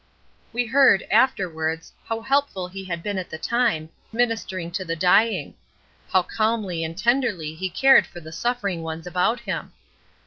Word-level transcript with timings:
We 0.51 0.65
heard, 0.65 1.03
afterwards, 1.11 1.93
how 2.05 2.21
helpful 2.21 2.67
he 2.67 2.85
had 2.85 3.03
been 3.03 3.19
at 3.19 3.29
the 3.29 3.37
time, 3.37 3.89
ministering 4.11 4.71
to 4.71 4.83
the 4.83 4.95
dying! 4.95 5.53
How 6.09 6.23
calmly 6.23 6.83
and 6.83 6.97
tenderly 6.97 7.53
he 7.53 7.69
cared 7.69 8.07
for 8.07 8.19
the 8.19 8.31
suffering 8.31 8.81
ones 8.81 9.05
about 9.05 9.41
him! 9.41 9.73